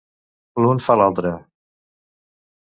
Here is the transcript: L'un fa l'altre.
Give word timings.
L'un 0.63 0.81
fa 0.85 0.95
l'altre. 1.01 1.35